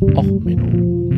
[0.00, 1.10] Och, Menno.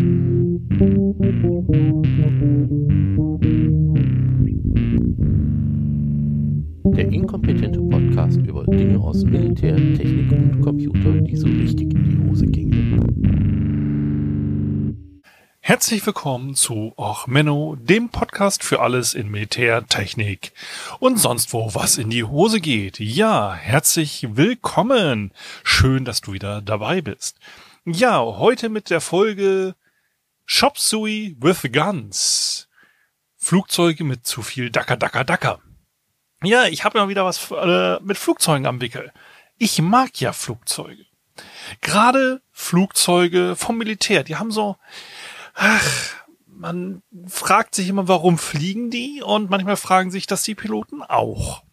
[6.97, 12.29] Der inkompetente Podcast über Dinge aus Militär, Technik und Computer, die so richtig in die
[12.29, 12.73] Hose gingen.
[15.61, 20.51] Herzlich willkommen zu Och Menno, dem Podcast für alles in Militär, Technik
[20.99, 22.99] und sonst wo was in die Hose geht.
[22.99, 25.31] Ja, herzlich willkommen.
[25.63, 27.39] Schön, dass du wieder dabei bist.
[27.85, 29.75] Ja, heute mit der Folge
[30.45, 32.69] Shop Sui with Guns.
[33.37, 35.61] Flugzeuge mit zu viel Dacker, Dacker, Dacker.
[36.45, 39.13] Ja, ich habe ja wieder was äh, mit Flugzeugen am Wickel.
[39.59, 41.07] Ich mag ja Flugzeuge.
[41.81, 44.77] Gerade Flugzeuge vom Militär, die haben so,
[45.55, 46.15] ach,
[46.47, 49.23] man fragt sich immer, warum fliegen die?
[49.23, 51.65] Und manchmal fragen sich das die Piloten auch.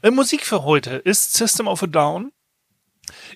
[0.00, 2.32] Äh, Musik für heute ist System of a Down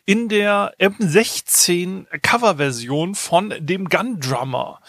[0.04, 4.80] in der M16 Coverversion von dem Gun Drummer.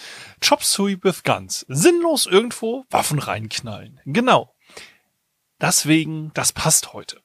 [0.42, 1.66] Chop Suey with Guns.
[1.68, 4.00] Sinnlos irgendwo Waffen reinknallen.
[4.06, 4.54] Genau.
[5.62, 7.22] Deswegen, das passt heute.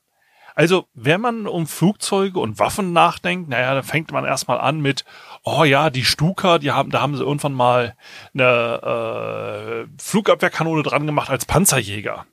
[0.56, 5.04] Also, wenn man um Flugzeuge und Waffen nachdenkt, naja, dann fängt man erstmal an mit,
[5.42, 7.96] oh ja, die Stuka, die haben, da haben sie irgendwann mal
[8.32, 12.26] eine äh, Flugabwehrkanone dran gemacht als Panzerjäger.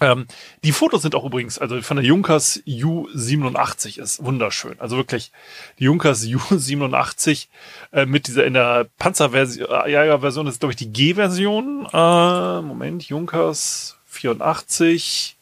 [0.00, 0.26] Ähm,
[0.64, 4.78] die Fotos sind auch übrigens, also von der Junkers U87 ist wunderschön.
[4.78, 5.32] Also wirklich,
[5.78, 7.48] die Junkers U87
[7.92, 11.86] äh, mit dieser in der Panzerversion, äh, Version ist glaube ich die G-Version.
[11.92, 15.36] Äh, Moment, Junkers 84.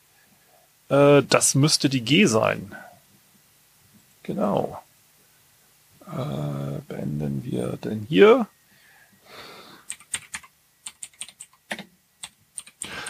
[0.88, 2.74] Äh, das müsste die G sein.
[4.22, 4.82] Genau.
[6.06, 8.46] Äh, beenden wir denn hier.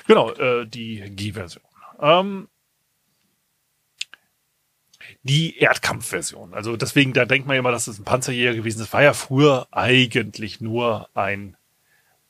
[0.06, 1.64] Genau, äh, die G-Version.
[2.00, 2.48] Ähm,
[5.22, 6.54] die Erdkampfversion.
[6.54, 8.92] Also deswegen, da denkt man immer, dass es ein Panzerjäger gewesen ist.
[8.92, 11.56] War ja früher eigentlich nur ein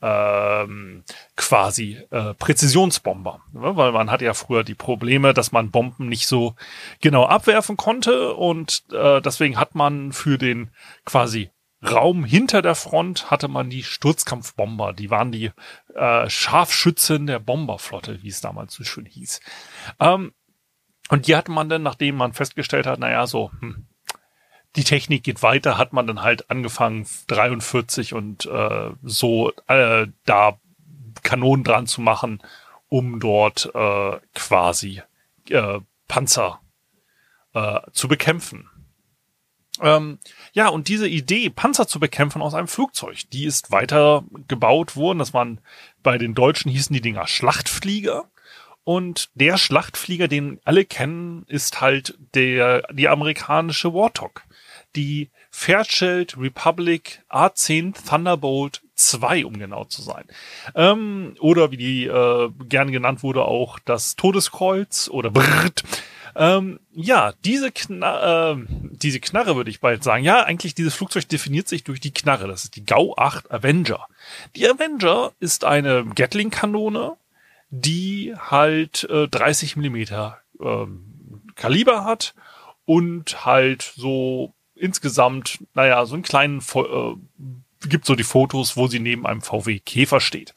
[0.03, 1.05] ähm,
[1.37, 3.77] quasi äh, Präzisionsbomber, ne?
[3.77, 6.55] weil man hatte ja früher die Probleme, dass man Bomben nicht so
[7.01, 10.71] genau abwerfen konnte und äh, deswegen hat man für den
[11.07, 11.51] quasi
[11.91, 14.93] Raum hinter der Front hatte man die Sturzkampfbomber.
[14.93, 15.51] Die waren die
[15.95, 19.41] äh, Scharfschützen der Bomberflotte, wie es damals so schön hieß.
[20.01, 20.33] Ähm,
[21.09, 23.87] und die hatte man dann, nachdem man festgestellt hat, naja, so, hm,
[24.75, 30.59] die Technik geht weiter, hat man dann halt angefangen, 43 und äh, so äh, da
[31.23, 32.43] Kanonen dran zu machen,
[32.89, 35.03] um dort äh, quasi
[35.49, 36.61] äh, Panzer
[37.55, 38.69] äh, zu bekämpfen.
[39.83, 40.19] Ähm,
[40.53, 45.19] ja, und diese Idee, Panzer zu bekämpfen aus einem Flugzeug, die ist weiter gebaut worden.
[45.19, 45.61] Das waren
[46.03, 48.25] bei den Deutschen hießen die Dinger Schlachtflieger.
[48.85, 54.45] Und der Schlachtflieger, den alle kennen, ist halt der, die amerikanische Warthog.
[54.95, 60.25] Die Fairchild Republic A10 Thunderbolt 2, um genau zu sein.
[60.75, 65.83] Ähm, oder wie die äh, gern genannt wurde, auch das Todeskreuz oder Brrrt.
[66.39, 70.23] Ähm, ja, diese, Kna äh, diese Knarre würde ich bald sagen.
[70.23, 72.47] Ja, eigentlich dieses Flugzeug definiert sich durch die Knarre.
[72.47, 74.07] Das ist die GAU 8 Avenger.
[74.55, 77.17] Die Avenger ist eine Gatling-Kanone,
[77.71, 82.35] die halt äh, 30 Millimeter ähm, Kaliber hat
[82.85, 89.01] und halt so insgesamt, naja, so einen kleinen, äh, gibt so die Fotos, wo sie
[89.01, 90.53] neben einem VW Käfer steht.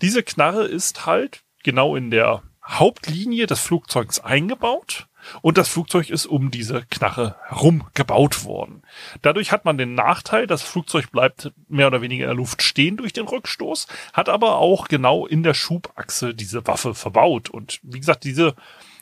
[0.00, 5.08] Diese Knarre ist halt genau in der Hauptlinie des Flugzeugs eingebaut
[5.42, 8.82] und das Flugzeug ist um diese Knarre herum gebaut worden.
[9.22, 12.96] Dadurch hat man den Nachteil, das Flugzeug bleibt mehr oder weniger in der Luft stehen
[12.96, 17.50] durch den Rückstoß, hat aber auch genau in der Schubachse diese Waffe verbaut.
[17.50, 18.54] Und wie gesagt, diese,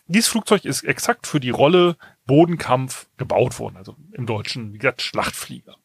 [0.07, 1.97] dieses Flugzeug ist exakt für die Rolle
[2.27, 3.77] Bodenkampf gebaut worden.
[3.77, 5.77] Also im Deutschen, wie gesagt, Schlachtflieger.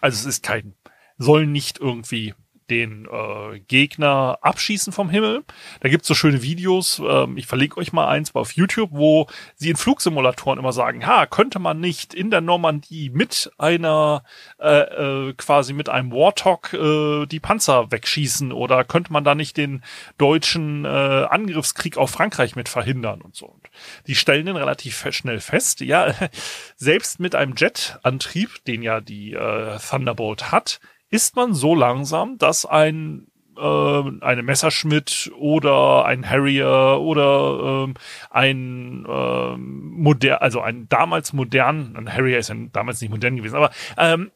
[0.00, 0.74] Also es ist kein,
[1.18, 2.34] soll nicht irgendwie
[2.70, 5.44] den äh, Gegner abschießen vom Himmel.
[5.80, 9.70] Da gibt's so schöne Videos, ähm, ich verlinke euch mal eins auf YouTube, wo sie
[9.70, 14.24] in Flugsimulatoren immer sagen, ha, könnte man nicht in der Normandie mit einer,
[14.58, 19.56] äh, äh, quasi mit einem Warthog äh, die Panzer wegschießen oder könnte man da nicht
[19.56, 19.82] den
[20.18, 23.46] deutschen äh, Angriffskrieg auf Frankreich mit verhindern und so.
[23.46, 23.70] Und
[24.06, 26.14] die stellen den relativ schnell fest, ja,
[26.76, 30.80] selbst mit einem Jetantrieb, den ja die äh, Thunderbolt hat,
[31.10, 33.26] ist man so langsam, dass ein
[33.56, 37.94] äh, eine Messerschmitt oder ein Harrier oder ähm,
[38.30, 43.56] ein ähm, modern, also ein damals modern, ein Harrier ist ja damals nicht modern gewesen,
[43.56, 44.30] aber ähm,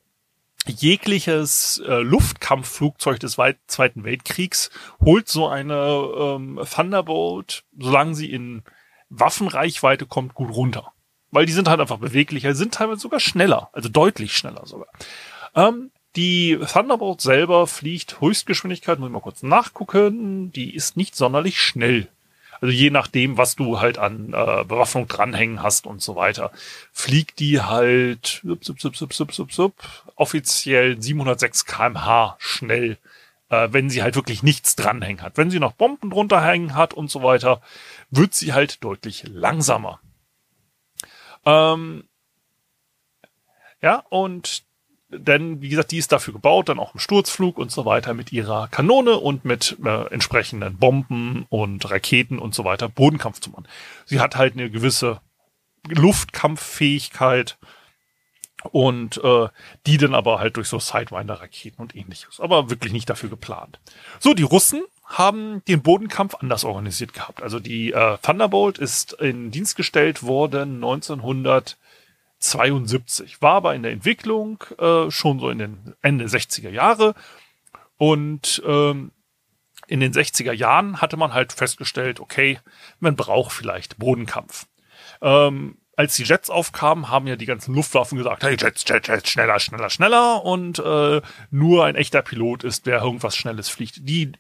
[0.67, 4.71] jegliches äh, Luftkampfflugzeug des Weit Zweiten Weltkriegs
[5.03, 8.63] holt so eine ähm, Thunderbolt, solange sie in
[9.09, 10.93] Waffenreichweite kommt, gut runter.
[11.31, 14.89] Weil die sind halt einfach beweglicher, sind teilweise sogar schneller, also deutlich schneller sogar.
[15.55, 21.61] Ähm, die Thunderbolt selber fliegt Höchstgeschwindigkeit, muss ich mal kurz nachgucken, die ist nicht sonderlich
[21.61, 22.09] schnell.
[22.61, 26.53] Also je nachdem, was du halt an äh, Bewaffnung dranhängen hast und so weiter,
[26.93, 29.75] fliegt die halt sup, sup, sup, sup, sup, sup, sup,
[30.17, 32.99] offiziell 706 kmh schnell,
[33.49, 35.39] äh, wenn sie halt wirklich nichts dranhängen hat.
[35.39, 37.63] Wenn sie noch Bomben drunter hängen hat und so weiter,
[38.11, 40.01] wird sie halt deutlich langsamer.
[41.47, 42.05] Ähm,
[43.81, 44.65] ja, und
[45.11, 48.33] denn, wie gesagt, die ist dafür gebaut, dann auch im Sturzflug und so weiter mit
[48.33, 53.67] ihrer Kanone und mit äh, entsprechenden Bomben und Raketen und so weiter Bodenkampf zu machen.
[54.05, 55.21] Sie hat halt eine gewisse
[55.89, 57.59] Luftkampffähigkeit
[58.71, 59.49] und äh,
[59.87, 62.41] die dann aber halt durch so Sidewinder-Raketen und ähnliches.
[62.41, 63.81] Aber wirklich nicht dafür geplant.
[64.19, 67.43] So, die Russen haben den Bodenkampf anders organisiert gehabt.
[67.43, 71.79] Also die äh, Thunderbolt ist in Dienst gestellt worden 1900
[72.41, 77.15] 72, war aber in der Entwicklung äh, schon so in den Ende 60er Jahre
[77.97, 79.13] und ähm,
[79.87, 82.59] in den 60er Jahren hatte man halt festgestellt, okay,
[83.01, 84.67] man braucht vielleicht Bodenkampf.
[85.21, 89.29] Ähm, als die Jets aufkamen, haben ja die ganzen Luftwaffen gesagt, hey, Jets, Jets, Jets,
[89.29, 91.21] schneller, schneller, schneller und äh,
[91.51, 94.09] nur ein echter Pilot ist, wer irgendwas Schnelles fliegt.
[94.09, 94.33] Die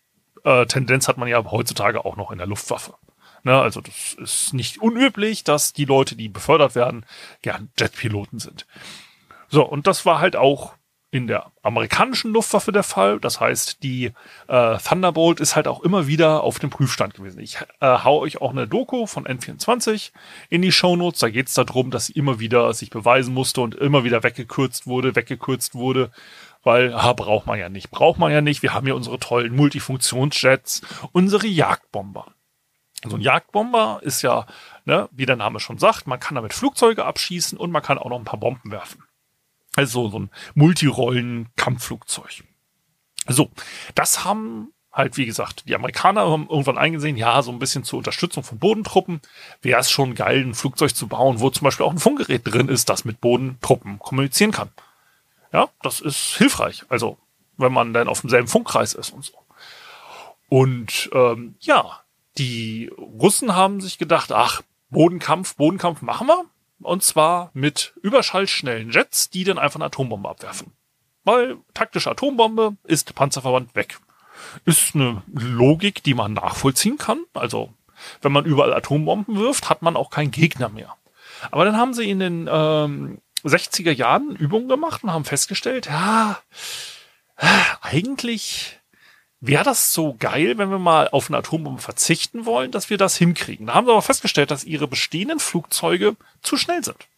[0.44, 2.94] äh, Tendenz hat man ja heutzutage auch noch in der Luftwaffe.
[3.42, 7.06] Ne, also das ist nicht unüblich, dass die Leute, die befördert werden,
[7.42, 8.66] gern Jetpiloten sind.
[9.48, 10.74] So, und das war halt auch
[11.12, 13.18] in der amerikanischen Luftwaffe der Fall.
[13.18, 14.12] Das heißt, die
[14.46, 17.40] äh, Thunderbolt ist halt auch immer wieder auf dem Prüfstand gewesen.
[17.40, 20.12] Ich äh, hau euch auch eine Doku von N24
[20.50, 21.20] in die Shownotes.
[21.20, 24.86] Da geht es darum, dass sie immer wieder sich beweisen musste und immer wieder weggekürzt
[24.86, 26.12] wurde, weggekürzt wurde.
[26.62, 28.62] Weil, ah, braucht man ja nicht, braucht man ja nicht.
[28.62, 30.82] Wir haben ja unsere tollen Multifunktionsjets,
[31.12, 32.26] unsere Jagdbomber.
[33.04, 34.46] So ein Jagdbomber ist ja,
[34.84, 38.10] ne, wie der Name schon sagt, man kann damit Flugzeuge abschießen und man kann auch
[38.10, 39.04] noch ein paar Bomben werfen.
[39.76, 42.44] Also so ein Multirollen-Kampfflugzeug.
[43.28, 43.50] So,
[43.94, 47.98] das haben halt, wie gesagt, die Amerikaner haben irgendwann eingesehen, ja, so ein bisschen zur
[47.98, 49.20] Unterstützung von Bodentruppen
[49.62, 52.68] wäre es schon geil, ein Flugzeug zu bauen, wo zum Beispiel auch ein Funkgerät drin
[52.68, 54.70] ist, das mit Bodentruppen kommunizieren kann.
[55.52, 56.84] Ja, das ist hilfreich.
[56.88, 57.18] Also,
[57.56, 59.34] wenn man dann auf demselben Funkkreis ist und so.
[60.48, 62.00] Und ähm, ja,
[62.38, 66.44] die Russen haben sich gedacht, ach, Bodenkampf, Bodenkampf machen wir.
[66.80, 70.72] Und zwar mit überschallschnellen Jets, die dann einfach eine Atombombe abwerfen.
[71.24, 73.98] Weil taktische Atombombe ist Panzerverband weg.
[74.64, 77.24] Ist eine Logik, die man nachvollziehen kann.
[77.34, 77.74] Also,
[78.22, 80.96] wenn man überall Atombomben wirft, hat man auch keinen Gegner mehr.
[81.50, 86.38] Aber dann haben sie in den ähm, 60er Jahren Übungen gemacht und haben festgestellt, ja,
[87.80, 88.79] eigentlich
[89.40, 93.16] wäre das so geil, wenn wir mal auf eine Atombombe verzichten wollen, dass wir das
[93.16, 93.66] hinkriegen.
[93.66, 97.08] Da haben sie aber festgestellt, dass ihre bestehenden Flugzeuge zu schnell sind.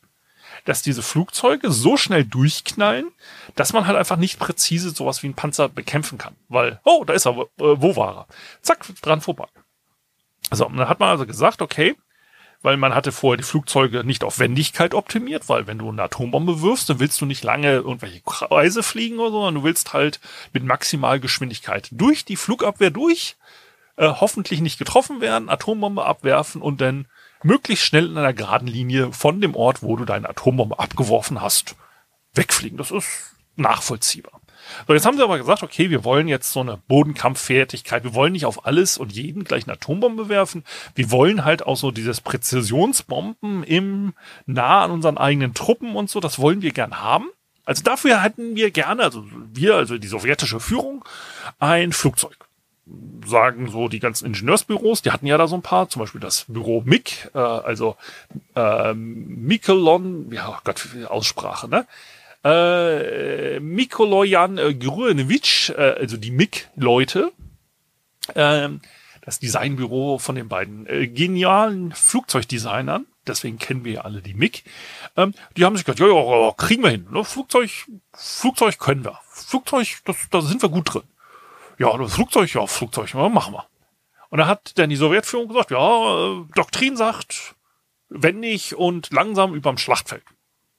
[0.65, 3.11] Dass diese Flugzeuge so schnell durchknallen,
[3.57, 6.37] dass man halt einfach nicht präzise sowas wie ein Panzer bekämpfen kann.
[6.49, 8.27] Weil, oh, da ist er, äh, wo war er?
[8.63, 9.49] Zack, dran vorbei.
[10.53, 11.97] So, und dann hat man also gesagt, okay,
[12.63, 16.63] weil man hatte vorher die Flugzeuge nicht auf Wendigkeit optimiert, weil wenn du eine Atombombe
[16.63, 20.21] wirfst, dann willst du nicht lange irgendwelche Kreise fliegen oder so, sondern du willst halt
[20.53, 23.37] mit Maximalgeschwindigkeit durch die Flugabwehr durch,
[23.97, 27.07] äh, hoffentlich nicht getroffen werden, Atombombe abwerfen und dann
[27.43, 31.75] möglichst schnell in einer geraden Linie von dem Ort, wo du deine Atombombe abgeworfen hast,
[32.35, 32.79] wegfliegen.
[32.79, 34.42] Das ist nachvollziehbar.
[34.87, 38.05] So, jetzt haben sie aber gesagt, okay, wir wollen jetzt so eine Bodenkampffertigkeit.
[38.05, 40.65] Wir wollen nicht auf alles und jeden gleich eine Atombombe werfen.
[40.95, 44.15] Wir wollen halt auch so dieses Präzisionsbomben im
[44.47, 46.21] nah an unseren eigenen Truppen und so.
[46.21, 47.29] Das wollen wir gern haben.
[47.65, 51.05] Also dafür hätten wir gerne, also wir, also die sowjetische Führung,
[51.61, 52.37] ein Flugzeug
[53.25, 56.47] sagen so die ganzen Ingenieursbüros, die hatten ja da so ein paar, zum Beispiel das
[56.49, 57.97] Büro MIG, äh, also
[58.57, 61.87] äh, Mikelon, ja oh Gott, Aussprache, ne?
[62.45, 67.33] Äh, Mikolojan äh, Grunewitsch, äh, also die MIG-Leute,
[68.35, 68.69] äh,
[69.25, 74.65] das Designbüro von den beiden äh, genialen Flugzeugdesignern, deswegen kennen wir ja alle die MIG,
[75.17, 77.07] ähm, die haben sich gedacht, ja, ja, ja kriegen wir hin.
[77.11, 77.25] Ne?
[77.25, 77.71] Flugzeug,
[78.13, 79.19] Flugzeug können wir.
[79.31, 81.03] Flugzeug, das, da sind wir gut drin.
[81.79, 83.67] Ja, das Flugzeug, ja, Flugzeug, machen wir.
[84.31, 87.55] Und da hat dann die Sowjetführung gesagt, ja, äh, Doktrin sagt,
[88.09, 90.25] wendig und langsam überm Schlachtfeld.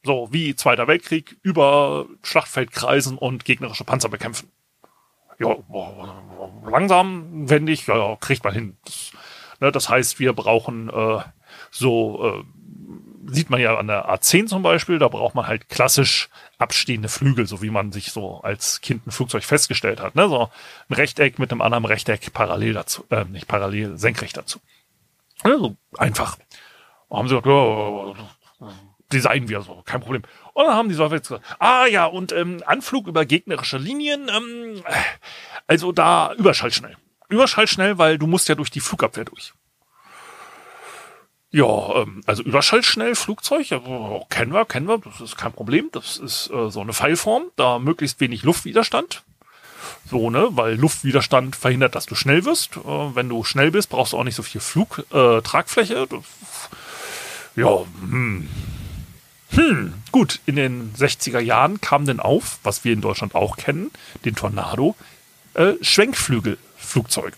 [0.04, 4.52] So wie Zweiter Weltkrieg über Schlachtfeld kreisen und gegnerische Panzer bekämpfen.
[5.40, 5.56] Ja,
[6.70, 8.78] langsam, wendig, ja, kriegt man hin.
[8.86, 9.12] Das,
[9.60, 11.20] ne, das heißt, wir brauchen äh,
[11.72, 16.30] so, äh, sieht man ja an der A10 zum Beispiel, da braucht man halt klassisch
[16.58, 20.16] abstehende Flügel, so wie man sich so als Kind ein Flugzeug festgestellt hat.
[20.16, 20.28] Ne?
[20.28, 20.50] So
[20.90, 24.60] ein Rechteck mit einem anderen Rechteck parallel dazu, äh, nicht parallel, senkrecht dazu.
[25.44, 26.38] Also einfach.
[27.10, 28.70] Haben sie gesagt, ja,
[29.14, 30.24] designen wir so, kein Problem.
[30.54, 34.84] Und dann haben die Sowjets gesagt, ah ja, und ähm, Anflug über gegnerische Linien, ähm,
[35.68, 36.98] also da überschallschnell.
[37.30, 39.54] Überschallschnell, weil du musst ja durch die Flugabwehr durch.
[41.56, 43.80] Ja, ähm, also Überschallschnell Flugzeug, ja,
[44.30, 45.90] kennen wir, kennen wir, das ist kein Problem.
[45.92, 49.24] Das ist äh, so eine Pfeilform, da möglichst wenig Luftwiderstand.
[50.10, 52.78] So, ne, weil Luftwiderstand verhindert, dass du schnell wirst.
[52.78, 55.42] Äh, wenn du schnell bist, brauchst du auch nicht so viel Flug, äh.
[57.56, 58.50] Ja, hm.
[59.56, 63.92] Hm, gut, in den 60er Jahren kam denn auf, was wir in Deutschland auch kennen,
[64.26, 64.96] den Tornado,
[65.54, 67.36] äh, Schwenkflügelflugzeuge.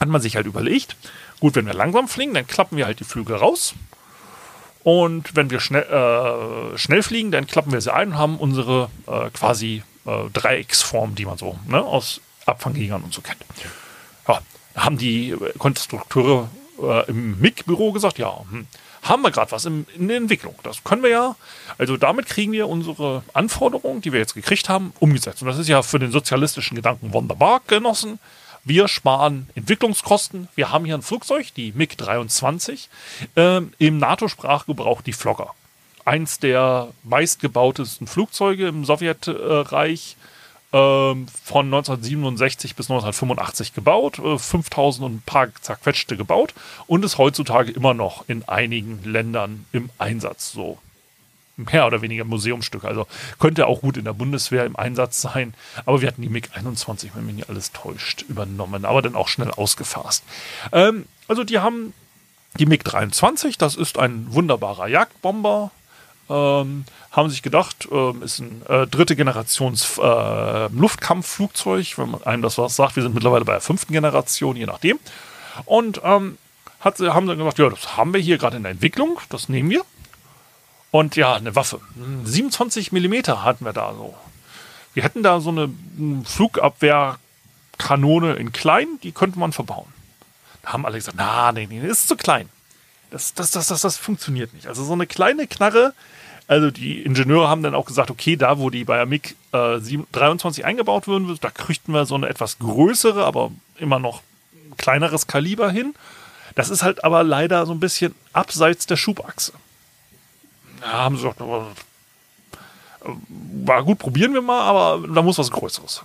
[0.00, 0.96] Hat man sich halt überlegt,
[1.40, 3.74] Gut, wenn wir langsam fliegen, dann klappen wir halt die Flügel raus.
[4.82, 8.90] Und wenn wir schnell, äh, schnell fliegen, dann klappen wir sie ein und haben unsere
[9.06, 13.44] äh, quasi äh, Dreiecksform, die man so ne, aus Abfangjägern und so kennt.
[14.26, 14.40] Ja,
[14.74, 16.48] haben die Konstrukteure
[16.82, 18.66] äh, im MIG-Büro gesagt, ja, hm,
[19.02, 20.54] haben wir gerade was in, in der Entwicklung.
[20.62, 21.36] Das können wir ja.
[21.78, 25.42] Also damit kriegen wir unsere Anforderungen, die wir jetzt gekriegt haben, umgesetzt.
[25.42, 28.18] Und das ist ja für den sozialistischen Gedanken wunderbar genossen.
[28.64, 30.48] Wir sparen Entwicklungskosten.
[30.54, 32.88] Wir haben hier ein Flugzeug, die MiG-23,
[33.36, 35.54] äh, im NATO-Sprachgebrauch die Flogger.
[36.04, 40.16] Eins der meistgebautesten Flugzeuge im Sowjetreich.
[40.18, 40.37] Äh,
[40.70, 41.26] von
[41.66, 46.54] 1967 bis 1985 gebaut, äh, 5000 und ein paar zerquetschte gebaut
[46.86, 50.52] und ist heutzutage immer noch in einigen Ländern im Einsatz.
[50.52, 50.78] So
[51.58, 52.84] mehr oder weniger Museumstück.
[52.84, 53.06] Also
[53.38, 55.54] könnte auch gut in der Bundeswehr im Einsatz sein.
[55.86, 59.50] Aber wir hatten die MiG-21, wenn mich nicht alles täuscht, übernommen, aber dann auch schnell
[59.50, 60.24] ausgefasst.
[60.72, 61.92] Ähm, also die haben
[62.58, 65.70] die MiG-23, das ist ein wunderbarer Jagdbomber.
[66.30, 72.42] Ähm, haben sich gedacht, ähm, ist ein äh, dritte Generations äh, Luftkampfflugzeug, wenn man einem
[72.42, 72.96] das was sagt.
[72.96, 74.98] Wir sind mittlerweile bei der fünften Generation, je nachdem.
[75.64, 76.38] Und ähm,
[76.80, 79.70] hat, haben dann gesagt, ja, das haben wir hier gerade in der Entwicklung, das nehmen
[79.70, 79.82] wir.
[80.90, 81.80] Und ja, eine Waffe.
[82.24, 84.14] 27 Millimeter hatten wir da so.
[84.94, 85.70] Wir hätten da so eine
[86.24, 89.92] Flugabwehrkanone in klein, die könnte man verbauen.
[90.62, 92.48] Da haben alle gesagt, na, nee, nee, ist zu klein.
[93.10, 94.66] Das, das, das, das, das funktioniert nicht.
[94.66, 95.94] Also so eine kleine Knarre,
[96.48, 99.78] also die Ingenieure haben dann auch gesagt, okay, da wo die bei MiG äh,
[100.12, 104.22] 23 eingebaut würden, da kriegten wir so eine etwas größere, aber immer noch
[104.78, 105.94] kleineres Kaliber hin.
[106.54, 109.52] Das ist halt aber leider so ein bisschen abseits der Schubachse.
[110.80, 111.42] Ja, haben sie gesagt,
[113.28, 116.02] war gut, probieren wir mal, aber da muss was Größeres.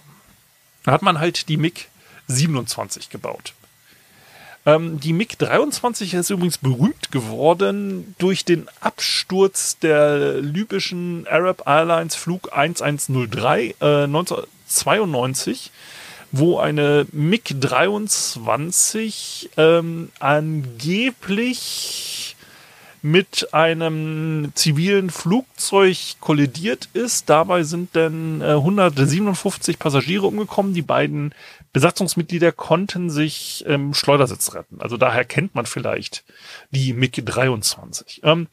[0.83, 1.88] Da hat man halt die MiG
[2.27, 3.53] 27 gebaut.
[4.65, 12.15] Ähm, die MiG 23 ist übrigens berühmt geworden durch den Absturz der libyschen Arab Airlines
[12.15, 15.72] Flug 1103 äh, 1992
[16.36, 22.03] wo eine MiG 23 ähm, angeblich
[23.03, 27.29] mit einem zivilen Flugzeug kollidiert ist.
[27.29, 30.74] Dabei sind dann äh, 157 Passagiere umgekommen.
[30.74, 31.36] Die beiden
[31.74, 34.80] Besatzungsmitglieder konnten sich im ähm, Schleudersitz retten.
[34.80, 36.24] Also daher kennt man vielleicht
[36.70, 38.24] die MiG-23.
[38.24, 38.48] Ähm,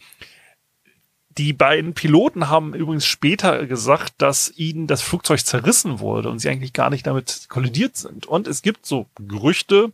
[1.39, 6.49] die beiden Piloten haben übrigens später gesagt, dass ihnen das Flugzeug zerrissen wurde und sie
[6.49, 8.27] eigentlich gar nicht damit kollidiert sind.
[8.27, 9.93] Und es gibt so Gerüchte,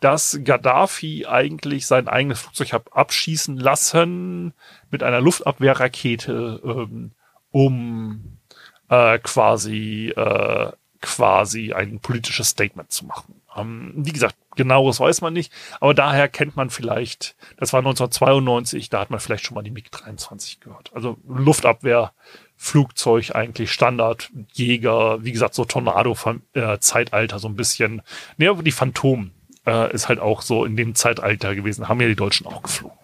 [0.00, 4.52] dass Gaddafi eigentlich sein eigenes Flugzeug hat abschießen lassen
[4.90, 7.12] mit einer Luftabwehrrakete, ähm,
[7.50, 8.38] um
[8.90, 10.72] äh, quasi äh,
[11.04, 13.42] quasi ein politisches Statement zu machen.
[13.54, 18.88] Ähm, wie gesagt, genaues weiß man nicht, aber daher kennt man vielleicht, das war 1992,
[18.88, 20.90] da hat man vielleicht schon mal die MiG-23 gehört.
[20.94, 22.12] Also Luftabwehr,
[22.56, 28.00] Flugzeug eigentlich Standard, Jäger, wie gesagt, so Tornado-Zeitalter, so ein bisschen,
[28.38, 29.32] ne, die Phantom
[29.66, 32.98] äh, ist halt auch so in dem Zeitalter gewesen, haben ja die Deutschen auch geflogen.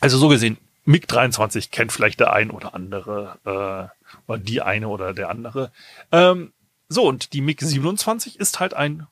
[0.00, 5.12] Also so gesehen, MiG-23 kennt vielleicht der ein oder andere, äh, oder die eine oder
[5.14, 5.72] der andere.
[6.12, 6.52] Ähm,
[6.88, 9.06] so, und die MiG-27 ist halt ein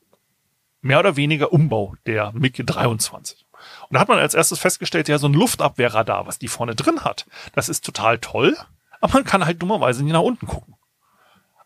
[0.81, 3.37] mehr oder weniger Umbau der MiG-23.
[3.89, 7.05] Und da hat man als erstes festgestellt, ja, so ein Luftabwehrradar, was die vorne drin
[7.05, 8.57] hat, das ist total toll,
[9.01, 10.75] aber man kann halt dummerweise nicht nach unten gucken.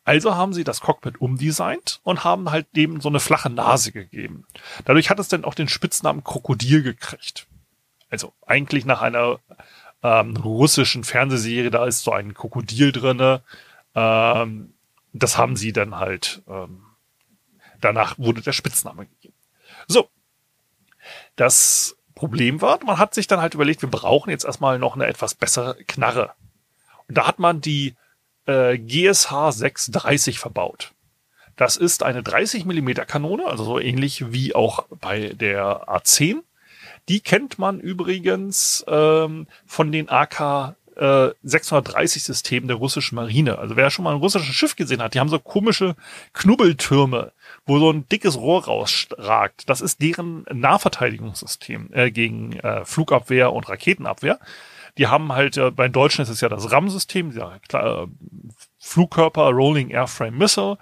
[0.05, 4.47] Also haben sie das Cockpit umdesignt und haben halt dem so eine flache Nase gegeben.
[4.87, 7.47] Dadurch hat es dann auch den Spitznamen Krokodil gekriegt.
[8.09, 9.39] Also eigentlich nach einer
[10.03, 13.43] ähm, russischen Fernsehserie, da ist so ein Krokodil drinne.
[13.95, 14.73] Ähm,
[15.23, 16.83] das haben sie dann halt, ähm,
[17.81, 19.35] danach wurde der Spitzname gegeben.
[19.87, 20.09] So.
[21.37, 25.07] Das Problem war, man hat sich dann halt überlegt, wir brauchen jetzt erstmal noch eine
[25.07, 26.33] etwas bessere Knarre.
[27.07, 27.95] Und da hat man die
[28.47, 30.93] äh, GSH 630 verbaut.
[31.57, 36.43] Das ist eine 30 Millimeter Kanone, also so ähnlich wie auch bei der A10.
[37.09, 43.59] Die kennt man übrigens ähm, von den AK äh, 630 Systemen der russischen Marine.
[43.59, 45.95] Also wer schon mal ein russisches Schiff gesehen hat, die haben so komische
[46.33, 47.33] Knubbeltürme,
[47.67, 49.69] wo so ein dickes Rohr rausragt.
[49.69, 54.39] Das ist deren Nahverteidigungssystem äh, gegen äh, Flugabwehr und Raketenabwehr.
[54.99, 57.33] Die haben halt, äh, bei den Deutschen ist es ja das RAM-System,
[57.69, 58.07] klar, äh,
[58.79, 60.79] Flugkörper Rolling Airframe Missile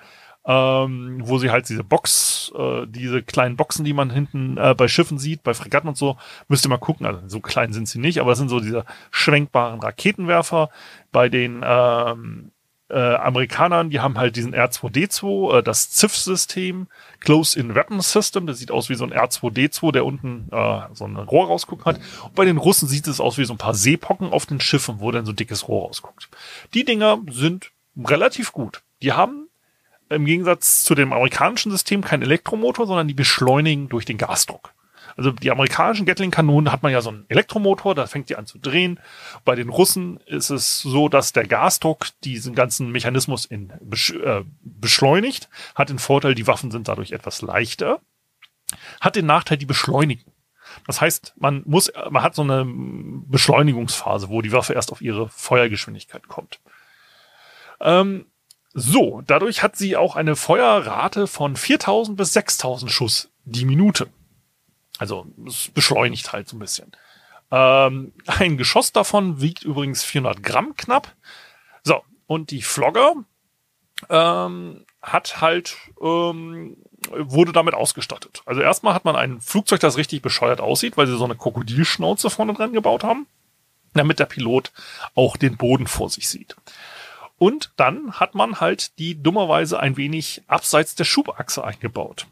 [0.47, 4.87] ähm, wo sie halt diese Box, äh, diese kleinen Boxen, die man hinten äh, bei
[4.87, 6.17] Schiffen sieht, bei Fregatten und so,
[6.49, 7.05] müsst ihr mal gucken.
[7.05, 10.71] Also so klein sind sie nicht, aber das sind so diese schwenkbaren Raketenwerfer.
[11.11, 12.53] Bei den ähm,
[12.89, 16.87] äh, Amerikanern, die haben halt diesen R2D2, äh, das CIF-System,
[17.19, 21.17] Close-in Weapon System, das sieht aus wie so ein R2D2, der unten äh, so ein
[21.17, 22.01] Rohr rausgucken hat.
[22.23, 25.01] Und bei den Russen sieht es aus wie so ein paar Seepocken auf den Schiffen,
[25.01, 26.29] wo dann so dickes Rohr rausguckt.
[26.75, 28.83] Die Dinger sind relativ gut.
[29.03, 29.46] Die haben
[30.09, 34.73] im Gegensatz zu dem amerikanischen System kein Elektromotor, sondern die beschleunigen durch den Gasdruck.
[35.17, 38.59] Also die amerikanischen Gatling-Kanonen hat man ja so einen Elektromotor, da fängt die an zu
[38.59, 39.01] drehen.
[39.45, 45.49] Bei den Russen ist es so, dass der Gasdruck diesen ganzen Mechanismus in äh, beschleunigt,
[45.75, 48.01] hat den Vorteil, die Waffen sind dadurch etwas leichter,
[49.01, 50.33] hat den Nachteil, die beschleunigen.
[50.87, 55.29] Das heißt, man muss, man hat so eine Beschleunigungsphase, wo die Waffe erst auf ihre
[55.29, 56.61] Feuergeschwindigkeit kommt.
[57.81, 58.27] Ähm,
[58.79, 64.09] so, dadurch hat sie auch eine Feuerrate von 4000 bis 6000 Schuss die Minute.
[64.99, 66.93] Also es beschleunigt halt so ein bisschen.
[67.51, 71.15] Ähm, ein Geschoss davon wiegt übrigens 400 Gramm knapp.
[71.85, 73.15] So, und die Flogger
[74.11, 76.77] ähm, hat halt ähm,
[77.11, 78.43] wurde damit ausgestattet.
[78.45, 82.29] Also erstmal hat man ein Flugzeug, das richtig bescheuert aussieht, weil sie so eine Krokodilschnauze
[82.29, 83.27] vorne dran gebaut haben,
[83.95, 84.71] damit der Pilot
[85.15, 86.57] auch den Boden vor sich sieht.
[87.39, 92.27] Und dann hat man halt die dummerweise ein wenig abseits der Schubachse eingebaut.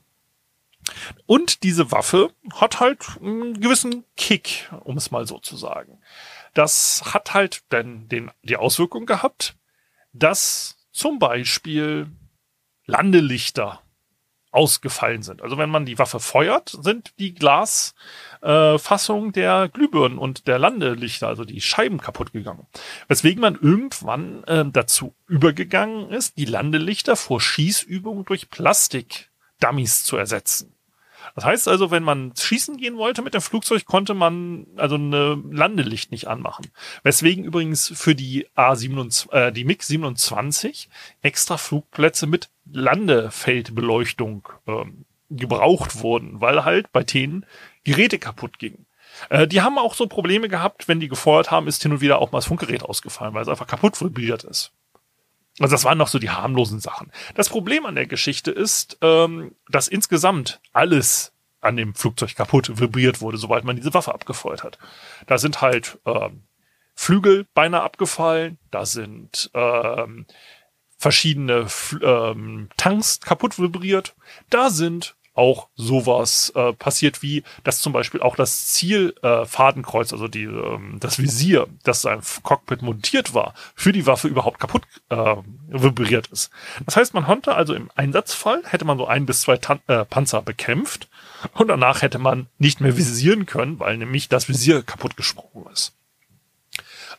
[1.27, 6.01] Und diese Waffe hat halt einen gewissen Kick, um es mal so zu sagen.
[6.53, 9.57] Das hat halt dann den, die Auswirkung gehabt,
[10.13, 12.11] dass zum Beispiel
[12.87, 13.84] Landelichter
[14.55, 15.43] ausgefallen sind.
[15.43, 21.27] Also wenn man die Waffe feuert, sind die Glasfassungen äh, der Glühbirnen und der Landelichter,
[21.27, 22.67] also die Scheiben kaputt gegangen.
[23.09, 30.75] Weswegen man irgendwann äh, dazu übergegangen ist, die Landelichter vor Schießübungen durch Plastik-Dummies zu ersetzen.
[31.35, 35.43] Das heißt also, wenn man schießen gehen wollte mit dem Flugzeug, konnte man also eine
[35.51, 36.67] Landelicht nicht anmachen.
[37.03, 40.89] Weswegen übrigens für die A27, äh, die MiG 27
[41.23, 47.47] extra Flugplätze mit Landefeldbeleuchtung ähm, gebraucht wurden, weil halt bei denen
[47.85, 48.87] Geräte kaputt gingen.
[49.31, 52.21] Äh, die haben auch so Probleme gehabt, wenn die gefeuert haben, ist hin und wieder
[52.21, 54.73] auch mal das Funkgerät ausgefallen, weil es einfach kaputt vibriert ist.
[55.61, 57.13] Also das waren noch so die harmlosen Sachen.
[57.35, 63.21] Das Problem an der Geschichte ist, ähm, dass insgesamt alles an dem Flugzeug kaputt vibriert
[63.21, 64.79] wurde, sobald man diese Waffe abgefeuert hat.
[65.27, 66.43] Da sind halt ähm,
[66.95, 70.27] Flügel beinahe abgefallen, da sind ähm,
[70.99, 71.67] verschiedene
[72.03, 74.15] ähm, Tanks kaputt vibriert,
[74.51, 80.29] da sind auch sowas äh, passiert wie, dass zum Beispiel auch das Zielfadenkreuz, äh, also
[80.29, 85.37] die, ähm, das Visier, das sein Cockpit montiert war, für die Waffe überhaupt kaputt äh,
[85.69, 86.51] vibriert ist.
[86.87, 90.05] Das heißt, man konnte also im Einsatzfall, hätte man so ein bis zwei Tan äh,
[90.05, 91.09] Panzer bekämpft
[91.55, 95.95] und danach hätte man nicht mehr visieren können, weil nämlich das Visier kaputt gesprungen ist.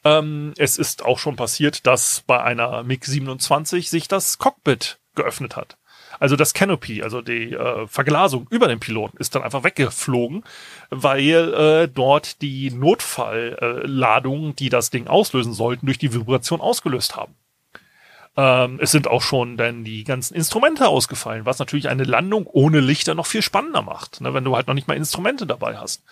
[0.06, 5.78] Ähm, es ist auch schon passiert, dass bei einer MiG-27 sich das Cockpit geöffnet hat.
[6.20, 10.44] Also das Canopy, also die äh, Verglasung über dem Piloten ist dann einfach weggeflogen,
[10.90, 17.16] weil äh, dort die Notfallladungen, äh, die das Ding auslösen sollten, durch die Vibration ausgelöst
[17.16, 17.36] haben.
[18.38, 22.82] Ähm, es sind auch schon dann die ganzen Instrumente ausgefallen, was natürlich eine Landung ohne
[22.82, 26.04] Lichter noch viel spannender macht, ne, wenn du halt noch nicht mal Instrumente dabei hast.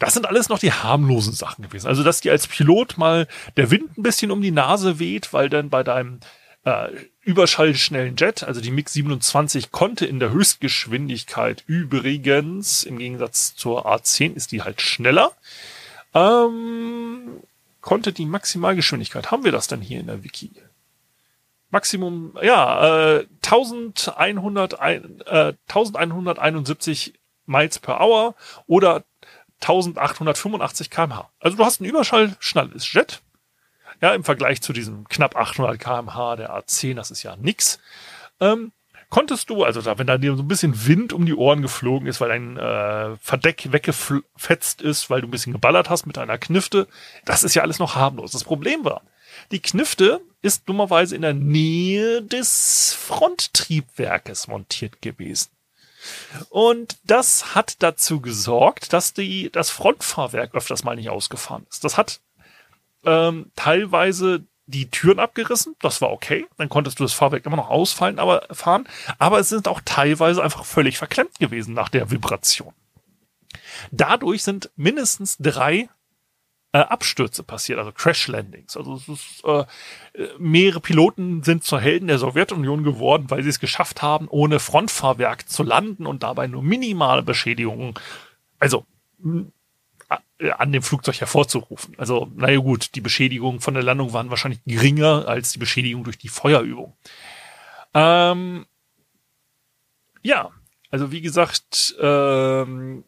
[0.00, 1.86] Das sind alles noch die harmlosen Sachen gewesen.
[1.86, 5.48] Also, dass dir als Pilot mal der Wind ein bisschen um die Nase weht, weil
[5.48, 6.18] dann bei deinem
[6.64, 6.88] äh,
[7.22, 14.52] überschallschnellen Jet, also die MiG-27 konnte in der Höchstgeschwindigkeit übrigens, im Gegensatz zur A10 ist
[14.52, 15.32] die halt schneller,
[16.14, 17.40] ähm,
[17.80, 20.50] konnte die Maximalgeschwindigkeit, haben wir das denn hier in der Wiki?
[21.70, 27.14] Maximum, ja, äh, 1100, äh, 1171
[27.46, 28.34] Miles per Hour
[28.66, 29.04] oder
[29.60, 31.28] 1885 kmh.
[31.38, 33.20] Also du hast ein überschallschnelles Jet,
[34.00, 37.78] ja, im Vergleich zu diesem knapp 800 kmh der A10, das ist ja nix.
[38.40, 38.72] Ähm,
[39.10, 42.08] konntest du, also da, wenn da dir so ein bisschen Wind um die Ohren geflogen
[42.08, 46.38] ist, weil dein äh, Verdeck weggefetzt ist, weil du ein bisschen geballert hast mit einer
[46.38, 46.86] Knifte,
[47.24, 48.32] das ist ja alles noch harmlos.
[48.32, 49.02] Das Problem war,
[49.50, 55.50] die Knifte ist dummerweise in der Nähe des Fronttriebwerkes montiert gewesen.
[56.48, 61.84] Und das hat dazu gesorgt, dass die, das Frontfahrwerk öfters mal nicht ausgefahren ist.
[61.84, 62.20] Das hat
[63.04, 67.70] ähm, teilweise die Türen abgerissen, das war okay, dann konntest du das Fahrwerk immer noch
[67.70, 72.72] ausfallen, aber fahren, aber es sind auch teilweise einfach völlig verklemmt gewesen nach der Vibration.
[73.90, 75.88] Dadurch sind mindestens drei
[76.72, 78.76] äh, Abstürze passiert, also Crash Landings.
[78.76, 79.64] Also ist, äh,
[80.38, 85.48] mehrere Piloten sind zur Helden der Sowjetunion geworden, weil sie es geschafft haben, ohne Frontfahrwerk
[85.48, 87.94] zu landen und dabei nur minimale Beschädigungen,
[88.60, 88.86] also
[90.58, 91.94] an dem Flugzeug hervorzurufen.
[91.98, 96.18] Also, naja gut, die Beschädigungen von der Landung waren wahrscheinlich geringer als die Beschädigung durch
[96.18, 96.96] die Feuerübung.
[97.94, 98.66] Ähm,
[100.22, 100.50] ja,
[100.90, 103.04] also wie gesagt, ähm,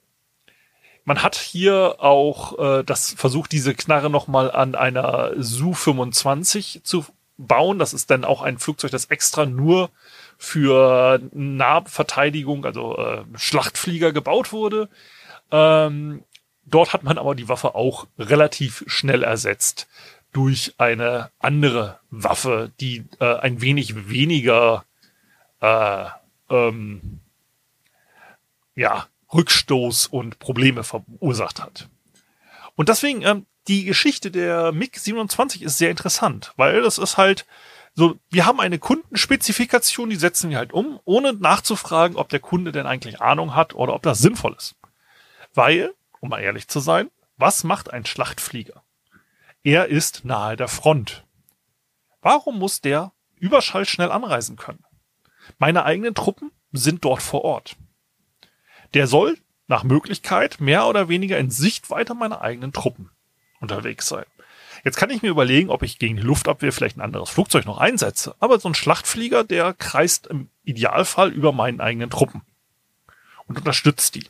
[1.05, 7.05] man hat hier auch äh, das versucht, diese Knarre nochmal an einer Su-25 zu
[7.39, 7.79] bauen.
[7.79, 9.91] Das ist dann auch ein Flugzeug, das extra nur
[10.39, 14.89] für Nahverteidigung, also äh, Schlachtflieger gebaut wurde.
[15.51, 16.25] Ähm,
[16.65, 19.89] dort hat man aber die Waffe auch relativ schnell ersetzt
[20.33, 24.85] durch eine andere Waffe, die äh, ein wenig weniger
[25.61, 26.07] äh,
[26.49, 27.21] ähm,
[28.75, 31.89] ja, Rückstoß und Probleme verursacht hat.
[32.77, 37.47] Und deswegen, ähm, die Geschichte der MiG 27 ist sehr interessant, weil das ist halt
[37.95, 42.73] so, wir haben eine Kundenspezifikation, die setzen wir halt um, ohne nachzufragen, ob der Kunde
[42.73, 44.75] denn eigentlich Ahnung hat oder ob das sinnvoll ist.
[45.55, 48.83] Weil, um mal ehrlich zu sein, was macht ein Schlachtflieger?
[49.65, 51.27] Er ist nahe der Front.
[52.23, 54.85] Warum muss der überschallschnell anreisen können?
[55.59, 57.77] Meine eigenen Truppen sind dort vor Ort.
[58.95, 63.11] Der soll nach Möglichkeit mehr oder weniger in Sichtweite meiner eigenen Truppen
[63.61, 64.25] unterwegs sein.
[64.85, 67.79] Jetzt kann ich mir überlegen, ob ich gegen die Luftabwehr vielleicht ein anderes Flugzeug noch
[67.79, 68.37] einsetze.
[68.39, 72.43] Aber so ein Schlachtflieger, der kreist im Idealfall über meinen eigenen Truppen
[73.47, 74.29] und unterstützt die.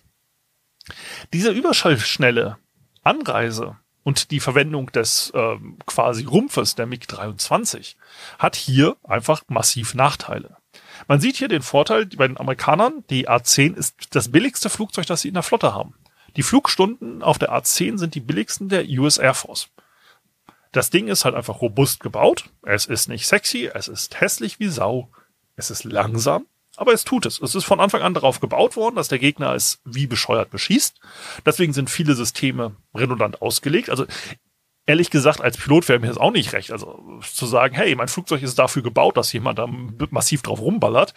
[1.32, 2.58] Diese überschallschnelle
[3.02, 7.96] Anreise und die Verwendung des ähm, quasi Rumpfes der MiG-23
[8.38, 10.56] hat hier einfach massiv Nachteile.
[11.08, 13.04] Man sieht hier den Vorteil bei den Amerikanern.
[13.10, 15.94] Die A-10 ist das billigste Flugzeug, das sie in der Flotte haben.
[16.36, 19.68] Die Flugstunden auf der A-10 sind die billigsten der US Air Force.
[20.72, 22.46] Das Ding ist halt einfach robust gebaut.
[22.62, 25.10] Es ist nicht sexy, es ist hässlich wie Sau,
[25.54, 27.40] es ist langsam, aber es tut es.
[27.40, 31.00] Es ist von Anfang an darauf gebaut worden, dass der Gegner es wie bescheuert beschießt.
[31.44, 33.90] Deswegen sind viele Systeme redundant ausgelegt.
[33.90, 34.06] Also
[34.86, 36.72] ehrlich gesagt, als Pilot wäre mir das auch nicht recht.
[36.72, 39.68] Also zu sagen, hey, mein Flugzeug ist dafür gebaut, dass jemand da
[40.10, 41.14] massiv drauf rumballert,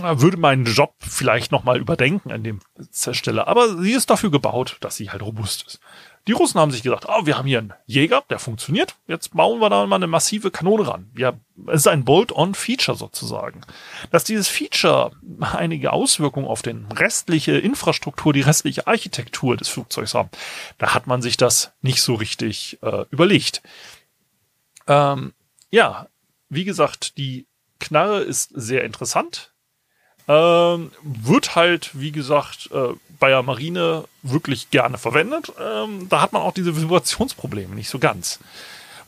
[0.00, 2.60] würde meinen Job vielleicht nochmal überdenken an dem
[2.92, 3.46] Stelle.
[3.48, 5.80] Aber sie ist dafür gebaut, dass sie halt robust ist.
[6.26, 8.94] Die Russen haben sich gesagt, oh, wir haben hier einen Jäger, der funktioniert.
[9.06, 11.10] Jetzt bauen wir da mal eine massive Kanone ran.
[11.16, 11.32] Ja,
[11.66, 13.62] es ist ein Bolt-on-Feature sozusagen.
[14.10, 20.30] Dass dieses Feature einige Auswirkungen auf den restliche Infrastruktur, die restliche Architektur des Flugzeugs haben,
[20.78, 23.62] da hat man sich das nicht so richtig äh, überlegt.
[24.86, 25.32] Ähm,
[25.70, 26.08] ja,
[26.50, 27.46] wie gesagt, die
[27.78, 29.52] Knarre ist sehr interessant.
[30.30, 35.52] Ähm, wird halt, wie gesagt, äh, bei der Marine wirklich gerne verwendet.
[35.60, 38.38] Ähm, da hat man auch diese Vibrationsprobleme nicht so ganz.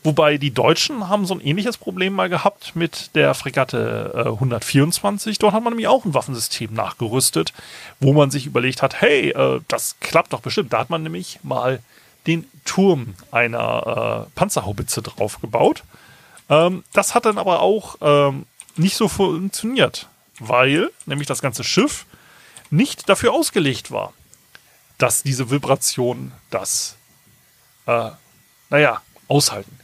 [0.03, 5.39] Wobei die Deutschen haben so ein ähnliches Problem mal gehabt mit der Fregatte äh, 124.
[5.39, 7.53] Dort hat man nämlich auch ein Waffensystem nachgerüstet,
[8.01, 10.73] wo man sich überlegt hat, hey, äh, das klappt doch bestimmt.
[10.73, 11.79] Da hat man nämlich mal
[12.27, 15.83] den Turm einer äh, Panzerhaubitze draufgebaut.
[16.49, 20.09] Ähm, das hat dann aber auch ähm, nicht so funktioniert
[20.47, 22.05] weil nämlich das ganze Schiff
[22.69, 24.13] nicht dafür ausgelegt war,
[24.97, 26.97] dass diese Vibrationen das,
[27.85, 28.11] äh,
[28.69, 29.79] naja, aushalten.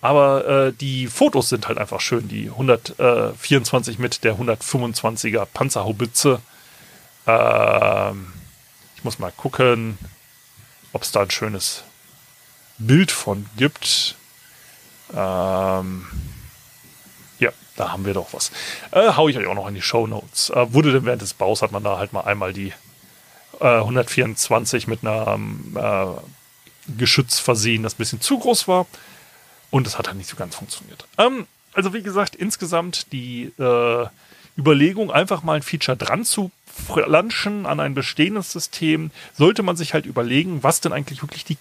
[0.00, 2.28] Aber äh, die Fotos sind halt einfach schön.
[2.28, 6.40] Die 124 mit der 125er Panzerhaubitze.
[7.26, 8.32] Ähm,
[8.96, 9.98] ich muss mal gucken,
[10.92, 11.84] ob es da ein schönes
[12.78, 14.16] Bild von gibt.
[15.14, 16.06] Ähm,
[17.76, 18.52] da haben wir doch was.
[18.90, 20.50] Äh, hau ich euch auch noch in die Show Notes.
[20.50, 22.72] Äh, wurde denn während des Baus hat man da halt mal einmal die
[23.60, 26.06] äh, 124 mit einem äh,
[26.98, 28.86] Geschütz versehen, das ein bisschen zu groß war.
[29.70, 31.06] Und es hat halt nicht so ganz funktioniert.
[31.18, 34.06] Ähm, also wie gesagt, insgesamt die äh,
[34.58, 39.94] Überlegung, einfach mal ein Feature dran zu flanschen an ein bestehendes System, sollte man sich
[39.94, 41.56] halt überlegen, was denn eigentlich wirklich die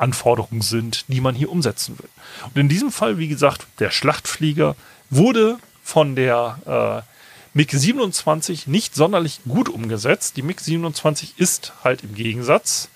[0.00, 2.08] Kernanforderungen sind, die man hier umsetzen will.
[2.46, 4.74] Und in diesem Fall, wie gesagt, der Schlachtflieger
[5.10, 10.38] wurde von der äh, MiG 27 nicht sonderlich gut umgesetzt.
[10.38, 12.88] Die MiG 27 ist halt im Gegensatz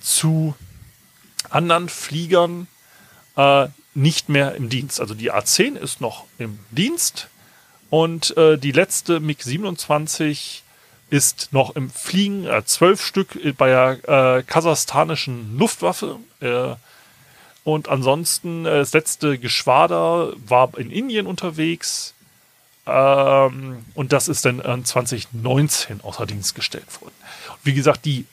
[0.00, 0.54] zu
[1.50, 2.68] anderen Fliegern
[3.36, 5.00] äh, nicht mehr im Dienst.
[5.00, 7.28] Also die A10 ist noch im Dienst
[7.90, 10.62] und äh, die letzte MiG 27
[11.12, 16.16] ist noch im Fliegen, äh, zwölf Stück bei der äh, kasachstanischen Luftwaffe.
[16.40, 16.74] Äh,
[17.64, 22.14] und ansonsten äh, das letzte Geschwader war in Indien unterwegs.
[22.86, 27.14] Ähm, und das ist dann 2019 außer Dienst gestellt worden.
[27.62, 28.24] Wie gesagt, die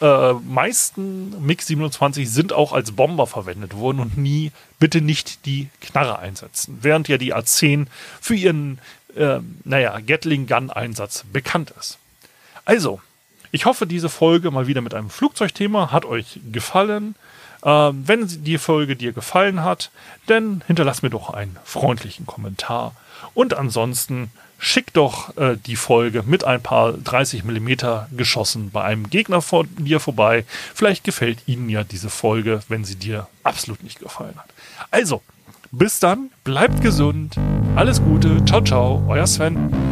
[0.00, 6.18] äh, meisten MiG-27 sind auch als Bomber verwendet worden und nie bitte nicht die Knarre
[6.18, 6.78] einsetzen.
[6.80, 7.88] Während ja die A-10
[8.22, 8.78] für ihren,
[9.16, 11.98] äh, naja, Gatling-Gun-Einsatz bekannt ist.
[12.64, 13.00] Also,
[13.50, 17.14] ich hoffe, diese Folge mal wieder mit einem Flugzeugthema hat euch gefallen.
[17.64, 19.90] Ähm, wenn die Folge dir gefallen hat,
[20.26, 22.94] dann hinterlass mir doch einen freundlichen Kommentar.
[23.34, 27.72] Und ansonsten schick doch äh, die Folge mit ein paar 30 mm
[28.16, 30.44] Geschossen bei einem Gegner von dir vorbei.
[30.74, 34.48] Vielleicht gefällt Ihnen ja diese Folge, wenn sie dir absolut nicht gefallen hat.
[34.90, 35.20] Also,
[35.72, 37.36] bis dann, bleibt gesund,
[37.74, 39.91] alles Gute, ciao, ciao, euer Sven.